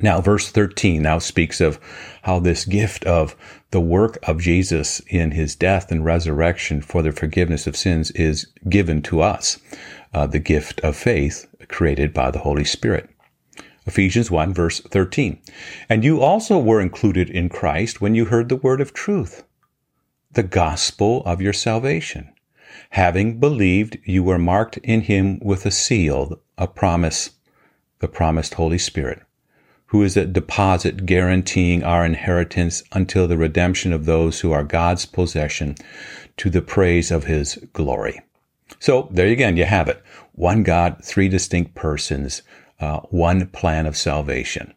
Now, 0.00 0.20
verse 0.20 0.50
13 0.50 1.02
now 1.02 1.18
speaks 1.18 1.60
of 1.60 1.80
how 2.22 2.38
this 2.38 2.66
gift 2.66 3.04
of 3.04 3.34
the 3.70 3.80
work 3.80 4.18
of 4.24 4.40
Jesus 4.40 5.00
in 5.08 5.30
his 5.30 5.56
death 5.56 5.90
and 5.90 6.04
resurrection 6.04 6.82
for 6.82 7.02
the 7.02 7.12
forgiveness 7.12 7.66
of 7.66 7.76
sins 7.76 8.10
is 8.10 8.46
given 8.68 9.00
to 9.02 9.22
us, 9.22 9.58
uh, 10.12 10.26
the 10.26 10.38
gift 10.38 10.80
of 10.80 10.96
faith 10.96 11.46
created 11.68 12.12
by 12.12 12.30
the 12.30 12.40
Holy 12.40 12.64
Spirit. 12.64 13.08
Ephesians 13.86 14.30
1 14.30 14.52
verse 14.52 14.80
13. 14.80 15.40
And 15.88 16.04
you 16.04 16.20
also 16.20 16.58
were 16.58 16.80
included 16.80 17.30
in 17.30 17.48
Christ 17.48 18.00
when 18.00 18.14
you 18.14 18.26
heard 18.26 18.48
the 18.48 18.56
word 18.56 18.80
of 18.80 18.92
truth, 18.92 19.44
the 20.30 20.42
gospel 20.42 21.22
of 21.24 21.40
your 21.40 21.52
salvation. 21.52 22.32
Having 22.90 23.40
believed, 23.40 23.98
you 24.04 24.22
were 24.22 24.38
marked 24.38 24.78
in 24.78 25.02
him 25.02 25.38
with 25.40 25.66
a 25.66 25.70
seal, 25.70 26.40
a 26.56 26.66
promise, 26.66 27.30
the 27.98 28.08
promised 28.08 28.54
Holy 28.54 28.78
Spirit 28.78 29.22
who 29.86 30.02
is 30.02 30.16
a 30.16 30.26
deposit 30.26 31.06
guaranteeing 31.06 31.84
our 31.84 32.04
inheritance 32.04 32.82
until 32.92 33.28
the 33.28 33.38
redemption 33.38 33.92
of 33.92 34.04
those 34.04 34.40
who 34.40 34.52
are 34.52 34.64
God's 34.64 35.06
possession 35.06 35.76
to 36.36 36.50
the 36.50 36.62
praise 36.62 37.10
of 37.10 37.24
his 37.24 37.56
glory. 37.72 38.20
So 38.80 39.08
there 39.12 39.26
you 39.26 39.32
again, 39.32 39.56
you 39.56 39.64
have 39.64 39.88
it. 39.88 40.02
One 40.32 40.64
God, 40.64 41.02
three 41.04 41.28
distinct 41.28 41.74
persons, 41.74 42.42
uh, 42.80 43.00
one 43.10 43.46
plan 43.48 43.86
of 43.86 43.96
salvation. 43.96 44.74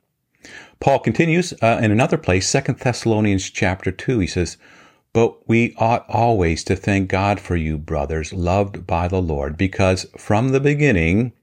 Paul 0.80 1.00
continues 1.00 1.54
uh, 1.62 1.80
in 1.82 1.92
another 1.92 2.18
place, 2.18 2.48
Second 2.48 2.80
Thessalonians 2.80 3.50
chapter 3.50 3.92
2. 3.92 4.20
He 4.20 4.28
says, 4.28 4.58
But 5.12 5.48
we 5.48 5.74
ought 5.78 6.06
always 6.08 6.64
to 6.66 6.76
thank 6.76 7.10
God 7.10 7.40
for 7.40 7.56
you, 7.56 7.78
brothers, 7.78 8.32
loved 8.32 8.86
by 8.86 9.08
the 9.08 9.22
Lord, 9.22 9.58
because 9.58 10.06
from 10.18 10.50
the 10.50 10.60
beginning 10.60 11.34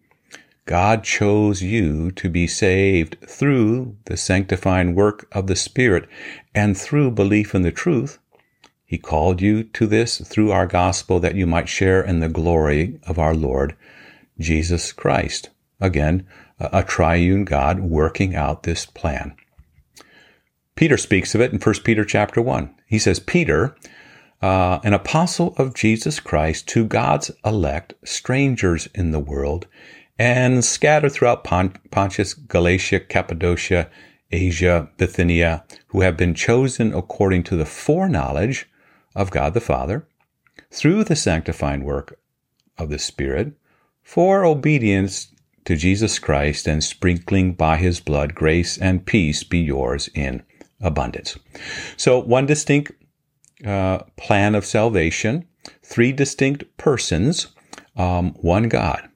God 0.66 1.04
chose 1.04 1.62
you 1.62 2.10
to 2.12 2.28
be 2.28 2.48
saved 2.48 3.16
through 3.28 3.96
the 4.06 4.16
sanctifying 4.16 4.94
work 4.94 5.28
of 5.30 5.46
the 5.46 5.54
Spirit 5.54 6.08
and 6.54 6.76
through 6.76 7.12
belief 7.12 7.54
in 7.54 7.62
the 7.62 7.70
truth. 7.70 8.18
He 8.84 8.98
called 8.98 9.40
you 9.40 9.62
to 9.64 9.86
this 9.86 10.18
through 10.18 10.52
our 10.52 10.66
gospel 10.66 11.20
that 11.20 11.34
you 11.34 11.46
might 11.46 11.68
share 11.68 12.02
in 12.02 12.20
the 12.20 12.28
glory 12.28 13.00
of 13.04 13.18
our 13.18 13.34
Lord 13.34 13.76
Jesus 14.38 14.92
Christ. 14.92 15.50
Again, 15.80 16.26
a 16.58 16.82
triune 16.82 17.44
God 17.44 17.80
working 17.80 18.34
out 18.34 18.62
this 18.62 18.86
plan. 18.86 19.36
Peter 20.76 20.98
speaks 20.98 21.34
of 21.34 21.40
it 21.40 21.52
in 21.54 21.58
1 21.58 21.74
Peter 21.84 22.04
chapter 22.04 22.42
1. 22.42 22.72
He 22.86 22.98
says, 22.98 23.18
Peter, 23.18 23.74
uh, 24.42 24.78
an 24.84 24.92
apostle 24.92 25.54
of 25.56 25.74
Jesus 25.74 26.20
Christ 26.20 26.68
to 26.68 26.84
God's 26.84 27.30
elect, 27.46 27.94
strangers 28.04 28.86
in 28.94 29.10
the 29.10 29.18
world, 29.18 29.66
and 30.18 30.62
scattered 30.62 31.12
throughout 31.12 31.44
Pontus, 31.44 32.34
Galatia, 32.34 33.00
Cappadocia, 33.00 33.88
Asia, 34.30 34.90
Bithynia, 34.98 35.64
who 35.88 36.02
have 36.02 36.16
been 36.16 36.34
chosen 36.34 36.92
according 36.92 37.42
to 37.44 37.56
the 37.56 37.64
foreknowledge 37.64 38.68
of 39.14 39.30
God 39.30 39.54
the 39.54 39.60
Father, 39.60 40.06
through 40.70 41.04
the 41.04 41.16
sanctifying 41.16 41.84
work 41.84 42.18
of 42.76 42.90
the 42.90 42.98
Spirit, 42.98 43.54
for 44.02 44.44
obedience 44.44 45.28
to 45.64 45.74
Jesus 45.74 46.18
Christ 46.18 46.68
and 46.68 46.84
sprinkling 46.84 47.54
by 47.54 47.78
his 47.78 47.98
blood, 47.98 48.34
grace 48.34 48.76
and 48.76 49.06
peace 49.06 49.42
be 49.42 49.58
yours 49.58 50.10
in 50.14 50.42
abundance. 50.80 51.38
So, 51.96 52.20
one 52.20 52.46
distinct 52.46 52.92
uh, 53.64 53.98
plan 54.16 54.54
of 54.54 54.64
salvation, 54.64 55.46
three 55.82 56.12
distinct 56.12 56.64
persons, 56.76 57.48
um, 57.96 58.32
one 58.34 58.68
God. 58.68 59.08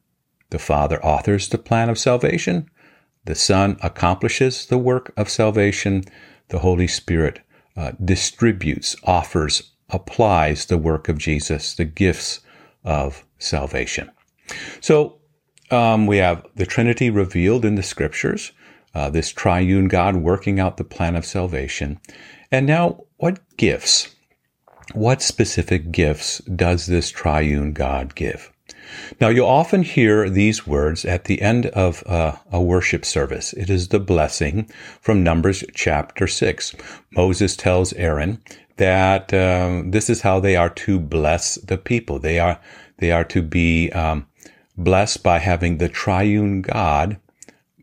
The 0.51 0.59
Father 0.59 1.05
authors 1.05 1.49
the 1.49 1.59
plan 1.59 1.89
of 1.89 1.99
salvation. 1.99 2.69
The 3.25 3.35
Son 3.35 3.77
accomplishes 3.83 4.67
the 4.67 4.79
work 4.79 5.13
of 5.17 5.29
salvation. 5.29 6.05
The 6.49 6.61
Holy 6.61 6.89
Spirit 6.89 7.41
uh, 7.77 7.93
distributes, 8.05 8.97
offers, 9.05 9.73
applies 9.91 10.67
the 10.67 10.79
work 10.79 11.09
of 11.09 11.19
Jesus, 11.19 11.75
the 11.75 11.85
gifts 11.85 12.41
of 12.85 13.25
salvation. 13.39 14.11
So 14.81 15.19
um, 15.71 16.07
we 16.07 16.17
have 16.17 16.45
the 16.57 16.67
Trinity 16.67 17.11
revealed 17.11 17.65
in 17.65 17.77
the 17.77 17.83
Scriptures, 17.83 18.53
uh, 18.95 19.11
this 19.11 19.31
triune 19.31 19.89
God 19.89 20.17
working 20.17 20.59
out 20.59 20.77
the 20.77 20.85
plan 20.85 21.17
of 21.17 21.25
salvation. 21.25 22.01
And 22.51 22.67
now, 22.67 23.05
what 23.17 23.39
gifts? 23.57 24.15
What 24.93 25.23
specific 25.23 25.93
gifts 25.93 26.39
does 26.39 26.87
this 26.87 27.11
triune 27.11 27.73
God 27.73 28.15
give? 28.15 28.51
Now, 29.21 29.29
you'll 29.29 29.47
often 29.47 29.83
hear 29.83 30.29
these 30.29 30.67
words 30.67 31.05
at 31.05 31.25
the 31.25 31.43
end 31.43 31.67
of 31.67 32.03
uh, 32.07 32.37
a 32.51 32.61
worship 32.61 33.05
service. 33.05 33.53
It 33.53 33.71
is 33.71 33.89
the 33.89 34.01
blessing 34.01 34.69
from 35.01 35.23
Numbers 35.23 35.63
chapter 35.75 36.27
6. 36.27 36.75
Moses 37.13 37.57
tells 37.57 37.93
Aaron 37.95 38.43
that 38.77 39.33
um, 39.33 39.91
this 39.91 40.11
is 40.11 40.23
how 40.23 40.41
they 40.41 40.57
are 40.57 40.71
to 40.71 40.99
bless 40.99 41.57
the 41.57 41.79
people. 41.79 42.19
They 42.19 42.39
are, 42.39 42.59
they 42.99 43.13
are 43.13 43.25
to 43.25 43.43
be 43.43 43.91
um, 43.93 44.27
blessed 44.77 45.23
by 45.23 45.39
having 45.39 45.79
the 45.79 45.89
triune 45.89 46.63
God 46.63 47.19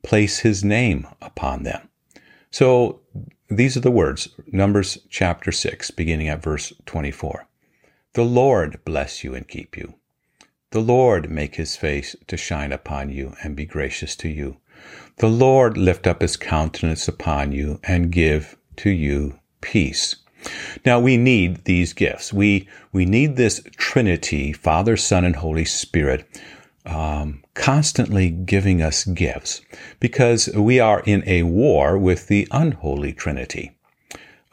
place 0.08 0.40
his 0.40 0.64
name 0.64 1.06
upon 1.22 1.64
them. 1.64 1.90
So 2.50 3.02
these 3.50 3.76
are 3.76 3.82
the 3.82 3.92
words, 3.92 4.30
Numbers 4.54 5.00
chapter 5.10 5.52
6, 5.52 5.92
beginning 5.92 6.30
at 6.30 6.42
verse 6.42 6.72
24. 6.86 7.46
The 8.14 8.24
Lord 8.24 8.80
bless 8.86 9.22
you 9.26 9.36
and 9.36 9.46
keep 9.46 9.76
you. 9.76 9.96
The 10.72 10.80
Lord 10.80 11.30
make 11.30 11.56
his 11.56 11.76
face 11.76 12.16
to 12.28 12.38
shine 12.38 12.72
upon 12.72 13.10
you 13.10 13.36
and 13.44 13.54
be 13.54 13.66
gracious 13.66 14.16
to 14.18 14.30
you. 14.30 14.62
The 15.18 15.28
Lord 15.28 15.76
lift 15.76 16.08
up 16.08 16.22
his 16.22 16.38
countenance 16.38 17.10
upon 17.10 17.52
you 17.52 17.82
and 17.84 18.10
give 18.10 18.56
to 18.78 18.90
you 18.90 19.38
peace. 19.60 20.16
Now 20.86 21.02
we 21.02 21.18
need 21.18 21.66
these 21.66 21.92
gifts. 21.92 22.32
We, 22.32 22.70
we 22.94 23.06
need 23.06 23.36
this 23.36 23.62
Trinity, 23.76 24.54
Father, 24.54 24.96
Son, 24.96 25.26
and 25.26 25.36
Holy 25.36 25.66
Spirit, 25.66 26.26
um, 26.88 27.44
constantly 27.54 28.30
giving 28.30 28.82
us 28.82 29.06
gifts 29.06 29.62
because 30.00 30.50
we 30.56 30.80
are 30.80 31.02
in 31.06 31.24
a 31.28 31.44
war 31.44 31.98
with 31.98 32.28
the 32.28 32.48
unholy 32.52 33.14
Trinity. 33.14 33.78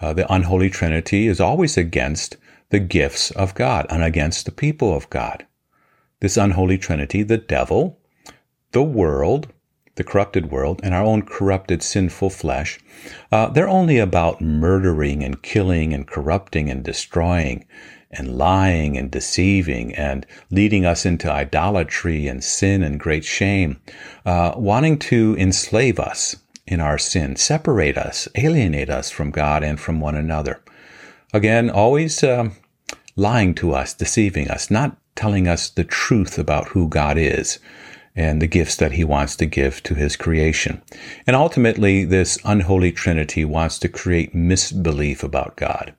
Uh, 0.00 0.12
the 0.12 0.30
unholy 0.32 0.68
Trinity 0.68 1.26
is 1.26 1.40
always 1.40 1.76
against 1.76 2.36
the 2.70 2.80
gifts 2.80 3.30
of 3.30 3.54
God 3.54 3.86
and 3.88 4.02
against 4.02 4.44
the 4.44 4.52
people 4.52 4.94
of 4.94 5.08
God 5.10 5.46
this 6.24 6.38
unholy 6.38 6.78
trinity, 6.78 7.22
the 7.22 7.36
devil, 7.36 7.98
the 8.72 8.82
world, 8.82 9.52
the 9.96 10.04
corrupted 10.04 10.50
world, 10.50 10.80
and 10.82 10.94
our 10.94 11.04
own 11.04 11.22
corrupted, 11.22 11.82
sinful 11.82 12.30
flesh, 12.30 12.78
uh, 13.30 13.48
they're 13.48 13.68
only 13.68 13.98
about 13.98 14.40
murdering 14.40 15.22
and 15.22 15.42
killing 15.42 15.92
and 15.92 16.06
corrupting 16.06 16.68
and 16.70 16.82
destroying 16.84 17.64
and 18.10 18.36
lying 18.36 18.96
and 18.96 19.10
deceiving 19.10 19.94
and 19.94 20.26
leading 20.50 20.84
us 20.84 21.04
into 21.04 21.30
idolatry 21.30 22.26
and 22.26 22.42
sin 22.44 22.82
and 22.82 23.00
great 23.00 23.24
shame, 23.24 23.80
uh, 24.24 24.52
wanting 24.56 24.98
to 24.98 25.36
enslave 25.38 25.98
us 25.98 26.36
in 26.66 26.80
our 26.80 26.98
sin, 26.98 27.36
separate 27.36 27.98
us, 27.98 28.28
alienate 28.36 28.88
us 28.90 29.10
from 29.10 29.30
God 29.30 29.62
and 29.62 29.78
from 29.78 30.00
one 30.00 30.14
another. 30.14 30.60
Again, 31.32 31.68
always 31.68 32.22
uh, 32.22 32.50
lying 33.16 33.54
to 33.56 33.74
us, 33.74 33.92
deceiving 33.92 34.48
us, 34.48 34.70
not 34.70 34.96
telling 35.14 35.46
us 35.46 35.68
the 35.68 35.84
truth 35.84 36.38
about 36.38 36.68
who 36.68 36.88
God 36.88 37.18
is 37.18 37.58
and 38.16 38.40
the 38.40 38.46
gifts 38.46 38.76
that 38.76 38.92
he 38.92 39.04
wants 39.04 39.36
to 39.36 39.46
give 39.46 39.82
to 39.82 39.94
his 39.94 40.16
creation. 40.16 40.82
And 41.26 41.34
ultimately, 41.34 42.04
this 42.04 42.38
unholy 42.44 42.92
trinity 42.92 43.44
wants 43.44 43.78
to 43.80 43.88
create 43.88 44.34
misbelief 44.34 45.24
about 45.24 45.56
God, 45.56 45.94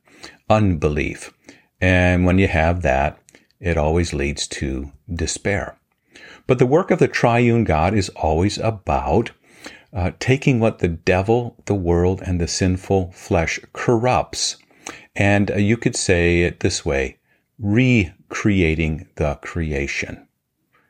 unbelief. 0.49 1.33
And 1.81 2.25
when 2.25 2.39
you 2.39 2.47
have 2.47 2.81
that, 2.83 3.19
it 3.59 3.77
always 3.77 4.13
leads 4.13 4.47
to 4.47 4.91
despair. 5.13 5.77
But 6.47 6.59
the 6.59 6.65
work 6.65 6.91
of 6.91 6.99
the 6.99 7.07
triune 7.07 7.63
God 7.63 7.93
is 7.93 8.09
always 8.09 8.57
about 8.57 9.31
uh, 9.93 10.11
taking 10.19 10.59
what 10.59 10.79
the 10.79 10.87
devil, 10.87 11.55
the 11.65 11.75
world, 11.75 12.21
and 12.25 12.39
the 12.39 12.47
sinful 12.47 13.11
flesh 13.11 13.59
corrupts. 13.73 14.57
And 15.15 15.49
uh, 15.49 15.55
you 15.55 15.77
could 15.77 15.95
say 15.95 16.41
it 16.41 16.59
this 16.59 16.85
way 16.85 17.17
recreating 17.57 19.07
the 19.15 19.35
creation. 19.35 20.24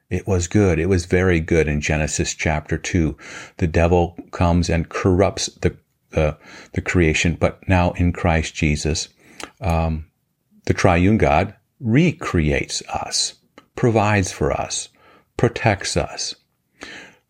It 0.09 0.27
was 0.27 0.47
good. 0.47 0.77
It 0.77 0.87
was 0.87 1.05
very 1.05 1.39
good 1.39 1.67
in 1.67 1.81
Genesis 1.81 2.33
chapter 2.33 2.77
2. 2.77 3.17
The 3.57 3.67
devil 3.67 4.17
comes 4.31 4.69
and 4.69 4.87
corrupts 4.87 5.47
the, 5.61 5.75
uh, 6.13 6.33
the 6.73 6.81
creation, 6.81 7.37
but 7.39 7.67
now 7.67 7.91
in 7.91 8.13
Christ 8.13 8.53
Jesus, 8.53 9.09
um, 9.61 10.05
the 10.65 10.73
triune 10.73 11.17
God 11.17 11.55
recreates 11.79 12.83
us, 12.83 13.35
provides 13.75 14.31
for 14.31 14.51
us, 14.51 14.89
protects 15.37 15.97
us. 15.97 16.35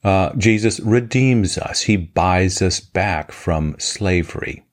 Uh, 0.04 0.34
Jesus 0.36 0.80
redeems 0.82 1.58
us. 1.58 1.82
He 1.82 1.98
buys 1.98 2.62
us 2.62 2.80
back 2.80 3.32
from 3.32 3.76
slavery, 3.80 4.65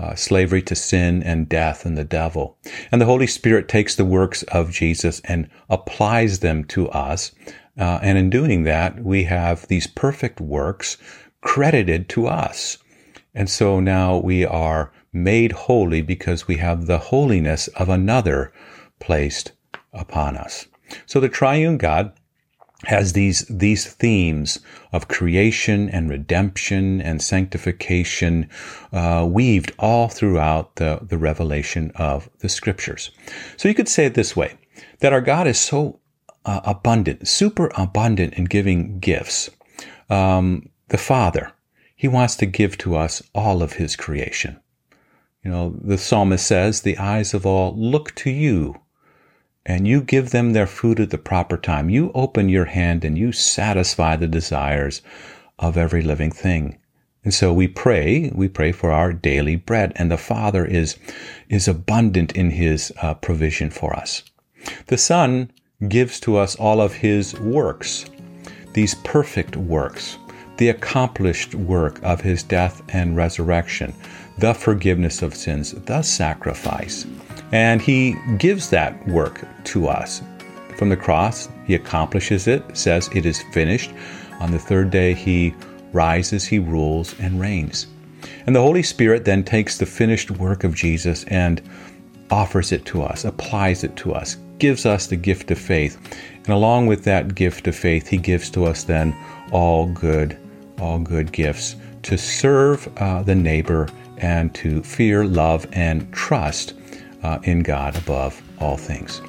uh, 0.00 0.14
slavery 0.14 0.62
to 0.62 0.74
sin 0.74 1.22
and 1.22 1.48
death 1.48 1.84
and 1.84 1.98
the 1.98 2.04
devil. 2.04 2.56
And 2.90 3.00
the 3.00 3.06
Holy 3.06 3.26
Spirit 3.26 3.68
takes 3.68 3.96
the 3.96 4.04
works 4.04 4.42
of 4.44 4.70
Jesus 4.70 5.20
and 5.24 5.50
applies 5.68 6.38
them 6.38 6.64
to 6.64 6.88
us. 6.88 7.32
Uh, 7.78 7.98
and 8.02 8.16
in 8.16 8.30
doing 8.30 8.62
that, 8.62 9.04
we 9.04 9.24
have 9.24 9.68
these 9.68 9.86
perfect 9.86 10.40
works 10.40 10.96
credited 11.42 12.08
to 12.10 12.26
us. 12.26 12.78
And 13.34 13.50
so 13.50 13.78
now 13.78 14.16
we 14.16 14.44
are 14.46 14.90
made 15.12 15.52
holy 15.52 16.00
because 16.00 16.48
we 16.48 16.56
have 16.56 16.86
the 16.86 16.98
holiness 16.98 17.68
of 17.68 17.90
another 17.90 18.52
placed 19.00 19.52
upon 19.92 20.36
us. 20.36 20.66
So 21.04 21.20
the 21.20 21.28
triune 21.28 21.76
God 21.76 22.12
has 22.84 23.12
these 23.12 23.44
these 23.48 23.86
themes 23.92 24.58
of 24.92 25.08
creation 25.08 25.88
and 25.90 26.08
redemption 26.08 27.00
and 27.00 27.20
sanctification 27.20 28.48
uh, 28.92 29.26
weaved 29.30 29.72
all 29.78 30.08
throughout 30.08 30.76
the, 30.76 30.98
the 31.02 31.18
revelation 31.18 31.92
of 31.96 32.30
the 32.38 32.48
scriptures. 32.48 33.10
So 33.56 33.68
you 33.68 33.74
could 33.74 33.88
say 33.88 34.06
it 34.06 34.14
this 34.14 34.34
way 34.34 34.54
that 35.00 35.12
our 35.12 35.20
God 35.20 35.46
is 35.46 35.60
so 35.60 36.00
uh, 36.44 36.60
abundant, 36.64 37.28
super 37.28 37.70
abundant 37.76 38.34
in 38.34 38.44
giving 38.44 38.98
gifts. 38.98 39.50
Um, 40.08 40.70
the 40.88 40.98
Father, 40.98 41.52
He 41.94 42.08
wants 42.08 42.34
to 42.36 42.46
give 42.46 42.78
to 42.78 42.96
us 42.96 43.22
all 43.34 43.62
of 43.62 43.74
His 43.74 43.94
creation. 43.94 44.58
You 45.44 45.50
know, 45.50 45.76
the 45.80 45.98
psalmist 45.98 46.46
says, 46.46 46.82
The 46.82 46.98
eyes 46.98 47.34
of 47.34 47.46
all 47.46 47.74
look 47.76 48.14
to 48.16 48.30
you, 48.30 48.80
and 49.66 49.86
you 49.86 50.00
give 50.00 50.30
them 50.30 50.52
their 50.52 50.66
food 50.66 51.00
at 51.00 51.10
the 51.10 51.18
proper 51.18 51.56
time. 51.56 51.90
You 51.90 52.10
open 52.14 52.48
your 52.48 52.66
hand 52.66 53.04
and 53.04 53.18
you 53.18 53.32
satisfy 53.32 54.16
the 54.16 54.26
desires 54.26 55.02
of 55.58 55.76
every 55.76 56.02
living 56.02 56.30
thing. 56.30 56.78
And 57.22 57.34
so 57.34 57.52
we 57.52 57.68
pray, 57.68 58.30
we 58.34 58.48
pray 58.48 58.72
for 58.72 58.90
our 58.90 59.12
daily 59.12 59.56
bread, 59.56 59.92
and 59.96 60.10
the 60.10 60.16
Father 60.16 60.64
is, 60.64 60.96
is 61.50 61.68
abundant 61.68 62.32
in 62.32 62.50
His 62.50 62.92
uh, 63.02 63.14
provision 63.14 63.70
for 63.70 63.94
us. 63.94 64.22
The 64.86 64.96
Son 64.96 65.50
gives 65.86 66.18
to 66.20 66.36
us 66.36 66.56
all 66.56 66.80
of 66.80 66.94
His 66.94 67.38
works, 67.38 68.06
these 68.72 68.94
perfect 69.04 69.56
works, 69.56 70.16
the 70.56 70.70
accomplished 70.70 71.54
work 71.54 72.02
of 72.02 72.22
His 72.22 72.42
death 72.42 72.82
and 72.88 73.16
resurrection, 73.16 73.94
the 74.38 74.54
forgiveness 74.54 75.20
of 75.20 75.34
sins, 75.34 75.72
the 75.72 76.00
sacrifice. 76.00 77.06
And 77.52 77.82
he 77.82 78.16
gives 78.38 78.70
that 78.70 79.06
work 79.08 79.46
to 79.64 79.88
us. 79.88 80.22
From 80.76 80.88
the 80.88 80.96
cross, 80.96 81.48
he 81.66 81.74
accomplishes 81.74 82.46
it, 82.46 82.64
says 82.76 83.10
it 83.14 83.26
is 83.26 83.42
finished. 83.52 83.90
On 84.40 84.50
the 84.50 84.58
third 84.58 84.90
day, 84.90 85.14
he 85.14 85.54
rises, 85.92 86.46
he 86.46 86.58
rules, 86.58 87.18
and 87.20 87.40
reigns. 87.40 87.86
And 88.46 88.54
the 88.54 88.60
Holy 88.60 88.82
Spirit 88.82 89.24
then 89.24 89.44
takes 89.44 89.78
the 89.78 89.86
finished 89.86 90.30
work 90.30 90.64
of 90.64 90.74
Jesus 90.74 91.24
and 91.24 91.60
offers 92.30 92.72
it 92.72 92.84
to 92.86 93.02
us, 93.02 93.24
applies 93.24 93.84
it 93.84 93.96
to 93.96 94.14
us, 94.14 94.36
gives 94.58 94.86
us 94.86 95.06
the 95.06 95.16
gift 95.16 95.50
of 95.50 95.58
faith. 95.58 95.98
And 96.44 96.48
along 96.48 96.86
with 96.86 97.04
that 97.04 97.34
gift 97.34 97.66
of 97.66 97.74
faith, 97.74 98.06
he 98.06 98.16
gives 98.16 98.50
to 98.50 98.64
us 98.64 98.84
then 98.84 99.14
all 99.52 99.86
good, 99.86 100.38
all 100.78 100.98
good 100.98 101.32
gifts 101.32 101.76
to 102.04 102.16
serve 102.16 102.88
uh, 102.98 103.22
the 103.22 103.34
neighbor 103.34 103.88
and 104.18 104.54
to 104.54 104.82
fear, 104.82 105.24
love, 105.24 105.66
and 105.72 106.10
trust 106.12 106.74
uh, 107.22 107.38
in 107.42 107.62
God 107.62 107.96
above 107.96 108.40
all 108.58 108.76
things. 108.76 109.20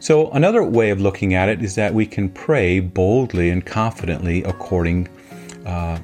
So, 0.00 0.30
another 0.30 0.62
way 0.62 0.90
of 0.90 1.00
looking 1.00 1.34
at 1.34 1.48
it 1.48 1.62
is 1.62 1.74
that 1.74 1.92
we 1.92 2.06
can 2.06 2.28
pray 2.28 2.78
boldly 2.78 3.50
and 3.50 3.64
confidently 3.64 4.44
according 4.44 5.08
uh, 5.66 5.98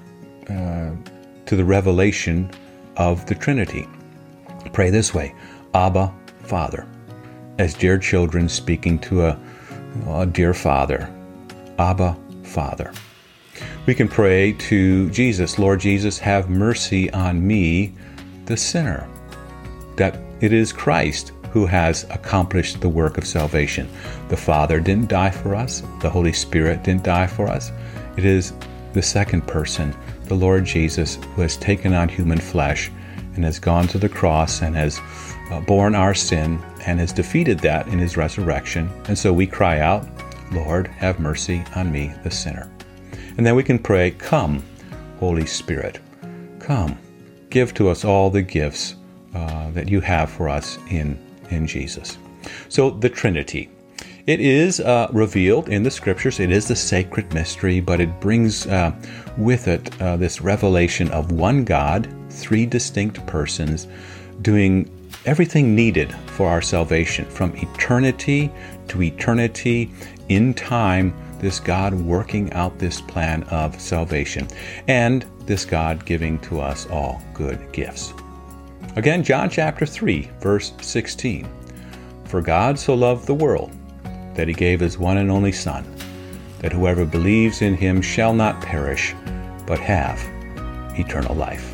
uh, 0.51 0.91
to 1.47 1.57
the 1.57 1.65
revelation 1.65 2.51
of 2.97 3.25
the 3.27 3.35
Trinity. 3.35 3.87
Pray 4.73 4.91
this 4.91 5.15
way 5.15 5.35
Abba, 5.75 6.13
Father, 6.43 6.87
as 7.59 7.75
dear 7.75 7.99
children 7.99 8.49
speaking 8.49 8.99
to 9.01 9.27
a, 9.27 9.39
a 10.09 10.27
dear 10.27 10.55
Father. 10.55 11.09
Abba, 11.79 12.17
Father. 12.43 12.93
We 13.87 13.95
can 13.95 14.09
pray 14.09 14.53
to 14.53 15.11
Jesus, 15.11 15.59
Lord 15.59 15.81
Jesus, 15.81 16.19
have 16.19 16.51
mercy 16.51 17.11
on 17.13 17.47
me, 17.47 17.95
the 18.47 18.57
sinner. 18.57 19.09
That 19.97 20.19
it 20.41 20.53
is 20.53 20.73
Christ 20.73 21.33
who 21.51 21.67
has 21.67 22.05
accomplished 22.11 22.81
the 22.81 22.89
work 22.89 23.17
of 23.17 23.27
salvation. 23.27 23.89
The 24.29 24.37
Father 24.37 24.81
didn't 24.81 25.09
die 25.09 25.31
for 25.31 25.55
us, 25.55 25.83
the 26.01 26.11
Holy 26.11 26.33
Spirit 26.33 26.83
didn't 26.83 27.05
die 27.05 27.29
for 27.29 27.47
us. 27.47 27.71
It 28.17 28.25
is 28.25 28.53
the 28.93 29.03
second 29.03 29.47
person, 29.47 29.95
the 30.25 30.35
Lord 30.35 30.65
Jesus, 30.65 31.17
who 31.35 31.43
has 31.43 31.57
taken 31.57 31.93
on 31.95 32.09
human 32.09 32.39
flesh 32.39 32.91
and 33.37 33.45
has 33.45 33.59
gone 33.59 33.87
to 33.89 33.99
the 33.99 34.09
cross 34.09 34.63
and 34.63 34.75
has 34.75 35.01
uh, 35.51 35.61
borne 35.61 35.95
our 35.95 36.15
sin 36.15 36.61
and 36.87 36.99
has 36.99 37.13
defeated 37.13 37.61
that 37.61 37.87
in 37.89 37.99
his 37.99 38.17
resurrection. 38.17 38.91
And 39.07 39.17
so 39.17 39.33
we 39.33 39.47
cry 39.47 39.79
out, 39.79 40.07
Lord, 40.53 40.89
have 40.89 41.21
mercy 41.21 41.65
on 41.77 41.93
me, 41.93 42.13
the 42.25 42.31
sinner. 42.31 42.71
And 43.37 43.47
then 43.47 43.55
we 43.55 43.63
can 43.63 43.79
pray, 43.79 44.13
Come, 44.13 44.63
Holy 45.21 45.47
Spirit, 45.47 46.01
come, 46.59 46.99
give 47.51 47.75
to 47.75 47.89
us 47.89 48.05
all 48.05 48.31
the 48.31 48.43
gifts 48.43 48.97
uh, 49.35 49.71
that 49.71 49.89
you 49.89 50.01
have 50.01 50.31
for 50.31 50.49
us 50.49 50.79
in, 50.91 51.19
in 51.51 51.67
Jesus. 51.67 52.19
So, 52.69 52.91
the 52.91 53.09
Trinity. 53.09 53.71
It 54.27 54.41
is 54.41 54.81
uh, 54.81 55.09
revealed 55.13 55.69
in 55.69 55.83
the 55.83 55.91
scriptures. 55.91 56.41
It 56.41 56.51
is 56.51 56.67
the 56.67 56.77
sacred 56.77 57.33
mystery, 57.35 57.81
but 57.81 58.01
it 58.01 58.21
brings 58.21 58.67
uh, 58.67 58.93
with 59.37 59.69
it 59.69 60.01
uh, 60.01 60.17
this 60.17 60.41
revelation 60.41 61.11
of 61.11 61.31
one 61.33 61.63
God, 61.63 62.09
three 62.31 62.65
distinct 62.65 63.25
persons, 63.27 63.87
doing 64.41 64.91
everything 65.27 65.75
needed 65.75 66.15
for 66.27 66.49
our 66.49 66.63
salvation 66.63 67.27
from 67.27 67.55
eternity 67.57 68.51
to 68.89 69.03
eternity 69.03 69.91
in 70.31 70.55
time. 70.55 71.15
This 71.39 71.61
God 71.61 71.93
working 71.93 72.51
out 72.55 72.79
this 72.79 73.03
plan 73.03 73.43
of 73.45 73.79
salvation, 73.79 74.49
and 74.89 75.27
this 75.41 75.67
God 75.67 76.07
giving 76.07 76.39
to 76.41 76.61
us 76.61 76.87
all 76.87 77.21
good 77.35 77.61
gifts. 77.73 78.15
Again, 78.97 79.25
John 79.25 79.51
chapter 79.51 79.85
3, 79.87 80.31
verse 80.41 80.73
16. 80.81 81.49
For 82.27 82.41
God 82.41 82.79
so 82.79 82.95
loved 82.95 83.27
the 83.27 83.35
world 83.35 83.73
that 84.35 84.47
he 84.47 84.55
gave 84.55 84.79
his 84.79 84.99
one 84.99 85.17
and 85.17 85.33
only 85.33 85.51
Son, 85.51 85.85
that 86.61 86.73
whoever 86.73 87.05
believes 87.05 87.61
in 87.61 87.75
him 87.75 88.01
shall 88.01 88.33
not 88.33 88.63
perish, 88.63 89.13
but 89.67 89.81
have 89.81 90.21
eternal 90.97 91.35
life. 91.35 91.74